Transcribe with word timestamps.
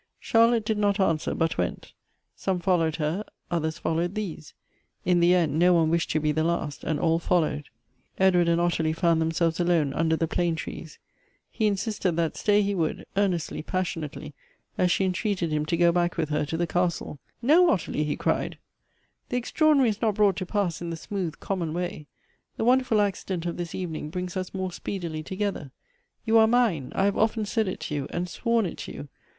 Charlotte 0.19 0.65
did 0.65 0.79
not 0.79 0.99
answer, 0.99 1.35
but 1.35 1.59
went. 1.59 1.93
Some 2.35 2.57
followed 2.59 2.95
her— 2.95 3.23
others 3.51 3.77
followed 3.77 4.15
these: 4.15 4.55
in 5.05 5.19
the 5.19 5.35
end, 5.35 5.59
no 5.59 5.75
one 5.75 5.91
wished 5.91 6.09
to 6.09 6.19
be 6.19 6.31
the 6.31 6.43
last, 6.43 6.83
and 6.83 6.99
all 6.99 7.19
followed. 7.19 7.65
Edward 8.17 8.47
and 8.47 8.59
Ottilie 8.59 8.93
found 8.93 9.21
themselves 9.21 9.59
alone 9.59 9.93
under 9.93 10.15
the 10.15 10.27
plane 10.27 10.55
trees. 10.55 10.97
He 11.51 11.67
in 11.67 11.75
sisted 11.75 12.15
that 12.15 12.35
stay 12.35 12.63
he 12.63 12.73
would, 12.73 13.05
earnestly, 13.15 13.61
passionately, 13.61 14.33
as 14.75 14.89
she 14.89 15.05
entreated 15.05 15.51
him 15.51 15.67
to 15.67 15.77
go 15.77 15.91
back 15.91 16.17
with 16.17 16.29
her 16.29 16.47
to 16.47 16.57
the 16.57 16.65
castle. 16.65 17.19
"No, 17.39 17.69
Ottilie!" 17.69 18.03
he 18.03 18.15
cried;" 18.15 18.57
the 19.29 19.37
extraordinary 19.37 19.89
is 19.91 20.01
not 20.01 20.15
brought 20.15 20.35
to 20.37 20.47
pass 20.47 20.81
in 20.81 20.89
the 20.89 20.97
smooth 20.97 21.39
common 21.39 21.75
way— 21.75 22.07
the 22.57 22.65
wonderful 22.65 23.01
accident 23.01 23.45
of 23.45 23.55
this 23.57 23.75
evening 23.75 24.09
brings 24.09 24.35
us 24.35 24.51
more 24.51 24.71
speedily 24.71 25.21
together. 25.21 25.69
You 26.25 26.39
are 26.39 26.47
mine— 26.47 26.91
I 26.95 27.05
have 27.05 27.19
often 27.19 27.45
said 27.45 27.67
it 27.67 27.81
to 27.81 27.93
you, 27.93 28.07
and 28.09 28.27
sworn 28.27 28.65
it 28.65 28.79
to 28.79 28.91
you. 28.91 29.07